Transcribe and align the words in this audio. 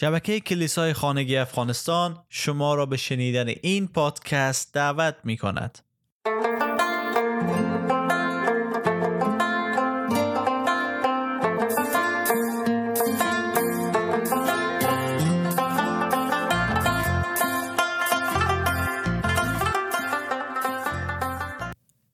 شبکه 0.00 0.40
کلیسای 0.40 0.92
خانگی 0.92 1.36
افغانستان 1.36 2.24
شما 2.28 2.74
را 2.74 2.86
به 2.86 2.96
شنیدن 2.96 3.48
این 3.62 3.88
پادکست 3.88 4.74
دعوت 4.74 5.14
می 5.24 5.36
کند. 5.36 5.78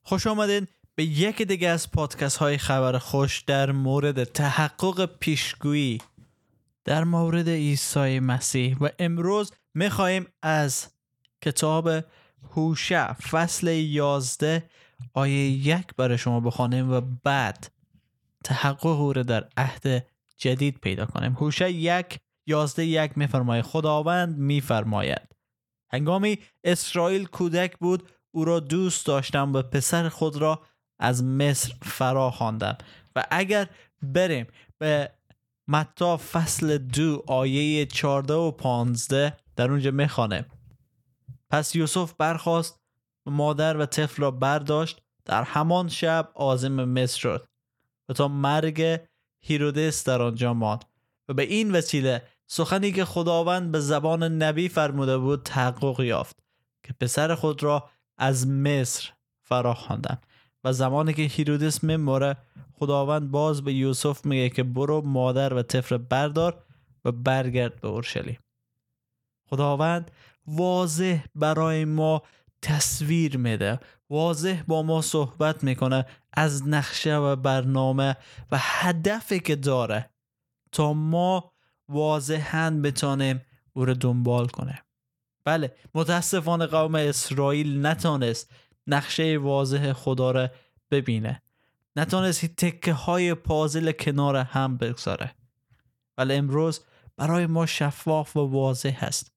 خوش 0.02 0.26
آمدین 0.26 0.66
به 0.94 1.04
یک 1.04 1.42
دیگه 1.42 1.68
از 1.68 1.90
پادکست 1.90 2.36
های 2.36 2.58
خبر 2.58 2.98
خوش 2.98 3.40
در 3.40 3.72
مورد 3.72 4.24
تحقق 4.24 5.18
پیشگویی 5.20 6.00
در 6.86 7.04
مورد 7.04 7.48
عیسی 7.48 8.20
مسیح 8.20 8.76
و 8.80 8.88
امروز 8.98 9.52
می‌خواهیم 9.74 10.27
از 10.42 10.86
کتاب 11.42 11.90
هوشع 12.50 13.12
فصل 13.12 13.68
یازده 13.68 14.70
آیه 15.12 15.50
یک 15.50 15.86
برای 15.96 16.18
شما 16.18 16.41
بخوانیم 16.41 16.92
و 16.92 17.00
بعد 17.24 17.72
تحقق 18.44 19.00
او 19.00 19.12
را 19.12 19.22
در 19.22 19.48
عهد 19.56 20.06
جدید 20.36 20.78
پیدا 20.78 21.06
کنیم. 21.06 21.32
هوشع 21.32 21.70
یک 21.70 22.18
یازده 22.46 22.84
یک 22.84 23.18
میفرماید 23.18 23.64
خداوند 23.64 24.38
میفرماید 24.38 25.36
هنگامی 25.92 26.38
اسرائیل 26.64 27.24
کودک 27.24 27.78
بود 27.78 28.10
او 28.30 28.44
را 28.44 28.60
دوست 28.60 29.06
داشتم 29.06 29.52
و 29.52 29.62
پسر 29.62 30.08
خود 30.08 30.36
را 30.36 30.62
از 30.98 31.24
مصر 31.24 31.74
فرا 31.82 32.30
خواندم 32.30 32.78
و 33.16 33.24
اگر 33.30 33.68
بریم 34.02 34.46
به 34.78 35.10
متا 35.69 36.16
فصل 36.16 36.79
دو 36.79 37.23
آیه 37.27 37.87
14 37.87 38.34
و 38.34 38.51
15 38.51 39.37
در 39.56 39.70
اونجا 39.70 39.91
می‌خوانه. 39.91 40.47
پس 41.50 41.75
یوسف 41.75 42.12
برخواست 42.19 42.81
مادر 43.27 43.77
و 43.77 43.86
طفل 43.86 44.23
را 44.23 44.31
برداشت 44.31 45.03
در 45.25 45.42
همان 45.42 45.89
شب 45.89 46.31
آزم 46.34 46.84
مصر 46.84 47.19
شد 47.19 47.48
و 48.08 48.12
تا 48.12 48.28
مرگ 48.28 49.00
هیرودس 49.41 50.05
در 50.05 50.23
آنجا 50.23 50.55
ماند 50.55 50.84
و 51.28 51.34
به 51.34 51.42
این 51.42 51.73
وسیله 51.73 52.23
سخنی 52.47 52.92
که 52.92 53.05
خداوند 53.05 53.73
به 53.73 53.80
زبان 53.80 54.23
نبی 54.23 54.69
فرموده 54.69 55.19
بود 55.19 55.42
تحقق 55.42 56.01
یافت 56.01 56.36
که 56.83 56.92
پسر 57.01 57.34
خود 57.34 57.62
را 57.62 57.91
از 58.19 58.48
مصر 58.48 59.11
فرا 59.42 59.75
خواندم 59.75 60.19
و 60.67 60.72
زمانی 60.72 61.14
که 61.14 61.22
هیرودس 61.22 61.84
میموره 61.84 62.36
خداوند 62.78 63.31
باز 63.31 63.64
به 63.64 63.72
یوسف 63.72 64.27
میگه 64.27 64.50
که 64.50 64.62
برو 64.62 65.03
مادر 65.03 65.55
و 65.55 65.62
طفل 65.62 65.97
بردار 65.97 66.62
و 67.05 67.12
برگرد 67.12 67.81
به 67.81 67.89
اورشلیم. 67.89 68.39
خداوند 69.50 70.11
واضح 70.47 71.25
برای 71.34 71.84
ما 71.84 72.23
تصویر 72.62 73.36
میده 73.36 73.81
واضح 74.11 74.62
با 74.67 74.83
ما 74.83 75.03
صحبت 75.03 75.64
می‌کنه 75.64 76.06
از 76.33 76.69
نقشه 76.69 77.17
و 77.17 77.36
برنامه 77.36 78.17
و 78.53 78.58
هدفی 78.61 79.41
که 79.41 79.56
داره 79.56 80.11
تا 80.73 80.92
ما 80.92 81.53
واضحا 81.89 82.80
بتانیم 82.84 83.41
او 83.73 83.84
رو 83.84 83.95
دنبال 83.95 84.47
کنه. 84.47 84.83
بله 85.45 85.75
متاسفانه 85.95 86.67
قوم 86.67 86.95
اسرائیل 86.95 87.86
نتانست 87.86 88.51
نقشه 88.87 89.39
واضح 89.39 89.92
خدا 89.92 90.31
را 90.31 90.51
ببینه. 90.91 91.42
نتانست 91.97 92.45
تکه 92.45 92.92
های 92.92 93.34
پازل 93.34 93.92
کنار 93.92 94.37
هم 94.37 94.77
بگذاره. 94.77 95.34
ولی 96.19 96.34
امروز 96.34 96.84
برای 97.17 97.47
ما 97.47 97.67
شفاف 97.67 98.37
و 98.37 98.41
واضح 98.41 99.05
هست 99.05 99.33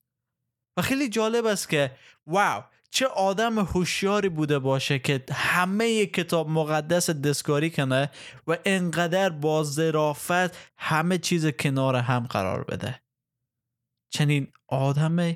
و 0.77 0.81
خیلی 0.81 1.09
جالب 1.09 1.45
است 1.45 1.70
که 1.70 1.92
واو 2.27 2.64
چه 2.92 3.08
آدم 3.08 3.59
هوشیاری 3.59 4.30
بوده 4.30 4.59
باشه 4.59 5.00
که 5.00 5.23
همه 5.31 6.05
کتاب 6.05 6.49
مقدس 6.49 7.09
دستکاری 7.09 7.70
کنه 7.70 8.09
و 8.48 8.58
انقدر 8.65 9.30
با 9.30 9.64
ظرافت 9.64 10.58
همه 10.77 11.17
چیز 11.17 11.48
کنار 11.48 11.95
هم 11.95 12.27
قرار 12.27 12.64
بده. 12.64 13.02
چنین 14.09 14.48
آدم 14.67 15.36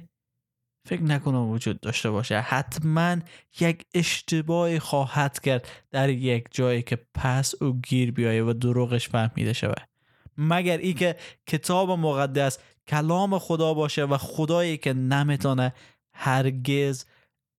فکر 0.85 1.03
نکنم 1.03 1.49
وجود 1.49 1.79
داشته 1.79 2.11
باشه. 2.11 2.39
حتما 2.39 3.17
یک 3.59 3.85
اشتباهی 3.93 4.79
خواهد 4.79 5.39
کرد 5.39 5.67
در 5.91 6.09
یک 6.09 6.47
جایی 6.51 6.81
که 6.81 6.97
پس 7.13 7.55
او 7.61 7.79
گیر 7.81 8.11
بیایه 8.11 8.43
و 8.43 8.53
دروغش 8.53 9.09
فهمیده 9.09 9.53
شود. 9.53 9.89
مگر 10.37 10.77
ای 10.77 10.93
که 10.93 11.15
کتاب 11.47 11.91
مقدس 11.91 12.59
کلام 12.87 13.39
خدا 13.39 13.73
باشه 13.73 14.05
و 14.05 14.17
خدایی 14.17 14.77
که 14.77 14.93
نمی‌تونه 14.93 15.73
هرگز 16.15 17.05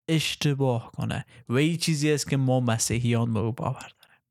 اشتباه 0.08 0.92
کنه 0.92 1.24
و 1.48 1.54
این 1.54 1.76
چیزی 1.76 2.12
است 2.12 2.30
که 2.30 2.36
ما 2.36 2.60
مسیحیان 2.60 3.34
به 3.34 3.40
او 3.40 3.52
باور 3.52 3.92
داریم. 4.00 4.22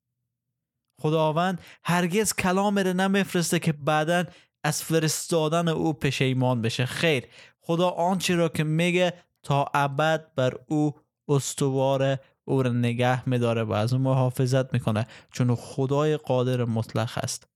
خداوند 1.01 1.61
هرگز 1.83 2.33
کلام 2.33 2.79
رو 2.79 2.93
نمیفرسته 2.93 3.59
که 3.59 3.71
بعدا 3.71 4.23
از 4.63 4.83
فرستادن 4.83 5.67
او 5.67 5.93
پشیمان 5.93 6.61
بشه. 6.61 6.85
خیر 6.85 7.23
خدا 7.65 7.89
آنچه 7.89 8.35
را 8.35 8.49
که 8.49 8.63
میگه 8.63 9.13
تا 9.43 9.65
ابد 9.73 10.33
بر 10.35 10.57
او 10.67 10.93
استوار 11.27 12.17
او 12.45 12.63
را 12.63 12.71
نگه 12.71 13.29
میداره 13.29 13.63
و 13.63 13.71
از 13.71 13.93
اون 13.93 14.01
محافظت 14.01 14.73
می‌کنه 14.73 15.07
چون 15.31 15.55
خدای 15.55 16.17
قادر 16.17 16.65
مطلق 16.65 17.17
است. 17.17 17.47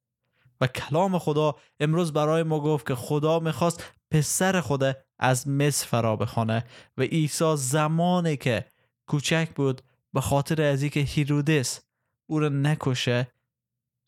و 0.62 0.68
کلام 0.68 1.20
خدا 1.20 1.56
امروز 1.80 2.14
برای 2.14 2.44
ما 2.44 2.60
گفت 2.60 2.88
که 2.88 2.96
خدا 2.96 3.40
می‌خواست 3.40 3.84
پسر 4.12 4.62
خود 4.62 4.98
از 5.20 5.48
مصر 5.48 5.88
فرا 5.88 6.16
بخوانه 6.16 6.66
و 6.98 7.02
عیسی 7.02 7.56
زمانی 7.58 8.38
که 8.38 8.66
کوچک 9.08 9.50
بود 9.56 9.82
به 10.14 10.22
خاطر 10.22 10.62
از 10.62 10.82
اینکه 10.82 11.00
هیرودس 11.00 11.82
او 12.30 12.40
را 12.40 12.50
نکشه 12.50 13.28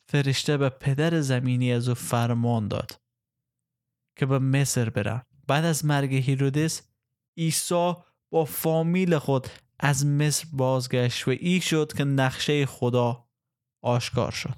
فرشته 0.09 0.57
به 0.57 0.69
پدر 0.69 1.21
زمینی 1.21 1.73
از 1.73 1.89
او 1.89 1.95
فرمان 1.95 2.67
داد 2.67 2.99
که 4.15 4.25
به 4.25 4.39
مصر 4.39 4.89
برن. 4.89 5.21
بعد 5.49 5.65
از 5.65 5.85
مرگ 5.85 6.13
هیرودس 6.13 6.81
عیسی 7.37 7.93
با 8.29 8.45
فامیل 8.45 9.17
خود 9.17 9.47
از 9.79 10.05
مصر 10.05 10.45
بازگشت 10.53 11.27
و 11.27 11.31
ای 11.31 11.61
شد 11.61 11.93
که 11.97 12.03
نقشه 12.03 12.65
خدا 12.65 13.25
آشکار 13.81 14.31
شد. 14.31 14.55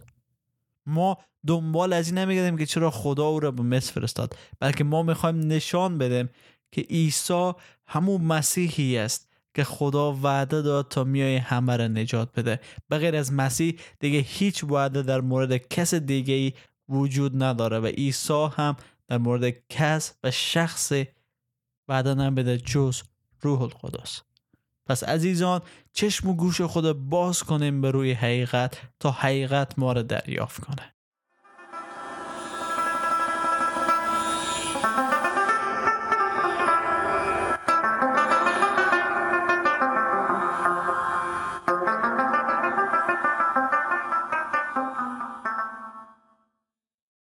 ما 0.85 1.17
دنبال 1.47 1.93
از 1.93 2.07
این 2.07 2.17
نمیگردیم 2.17 2.57
که 2.57 2.65
چرا 2.65 2.91
خدا 2.91 3.25
او 3.25 3.39
را 3.39 3.51
به 3.51 3.63
مصر 3.63 3.91
فرستاد 3.91 4.35
بلکه 4.59 4.83
ما 4.83 5.03
می‌خوایم 5.03 5.39
نشان 5.39 5.97
بدیم 5.97 6.29
که 6.71 6.81
عیسی 6.81 7.53
همون 7.87 8.21
مسیحی 8.21 8.97
است 8.97 9.29
که 9.53 9.63
خدا 9.63 10.13
وعده 10.13 10.61
داد 10.61 10.87
تا 10.87 11.03
میای 11.03 11.35
همه 11.35 11.77
را 11.77 11.87
نجات 11.87 12.39
بده. 12.39 12.59
بغیر 12.89 13.15
از 13.15 13.33
مسیح 13.33 13.79
دیگه 13.99 14.19
هیچ 14.19 14.63
وعده 14.63 15.01
در 15.01 15.21
مورد 15.21 15.57
کس 15.57 15.93
دیگه 15.93 16.33
ای 16.33 16.53
وجود 16.89 17.43
نداره 17.43 17.79
و 17.79 17.85
عیسی 17.85 18.47
هم 18.57 18.75
در 19.11 19.17
مورد 19.17 19.67
کس 19.69 20.13
و 20.23 20.31
شخص 20.31 20.91
وعده 21.87 22.13
نمیده 22.13 22.57
جز 22.57 23.01
روح 23.41 23.61
القدس. 23.61 24.21
پس 24.85 25.03
عزیزان 25.03 25.61
چشم 25.93 26.29
و 26.29 26.33
گوش 26.33 26.61
خود 26.61 27.09
باز 27.09 27.43
کنیم 27.43 27.81
به 27.81 27.91
روی 27.91 28.11
حقیقت 28.11 28.81
تا 28.99 29.11
حقیقت 29.11 29.79
ما 29.79 29.93
را 29.93 30.01
دریافت 30.01 30.61
کنه. 30.61 30.90